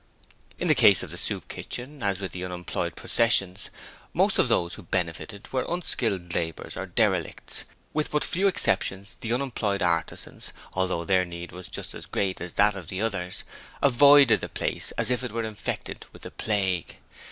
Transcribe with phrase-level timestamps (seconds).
[0.57, 3.69] In the case of the Soup Kitchen, as with the unemployed processions,
[4.13, 9.31] most of those who benefited were unskilled labourers or derelicts: with but few exceptions the
[9.31, 13.43] unemployed artisans although their need was just as great as that of the others
[13.79, 16.95] avoided the place as if it were infected with the plague.